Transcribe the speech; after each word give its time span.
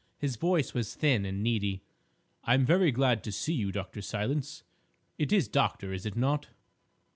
His 0.17 0.35
voice 0.35 0.73
was 0.73 0.95
thin 0.95 1.25
and 1.27 1.43
needy. 1.43 1.83
"I 2.43 2.55
am 2.55 2.65
very 2.65 2.91
glad 2.91 3.23
to 3.23 3.31
see 3.31 3.53
you, 3.53 3.71
Dr. 3.71 4.01
Silence. 4.01 4.63
It 5.19 5.31
is 5.31 5.47
'Doctor,' 5.47 5.93
is 5.93 6.07
it 6.07 6.17
not?" 6.17 6.47